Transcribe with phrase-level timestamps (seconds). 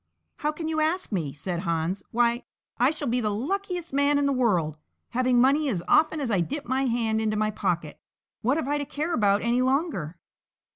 [0.37, 2.41] "How can you ask me?" said Hans; "why,
[2.79, 4.77] I shall be the luckiest man in the world;
[5.09, 7.99] having money as often as I dip my hand into my pocket,
[8.41, 10.17] what have I to care about any longer?"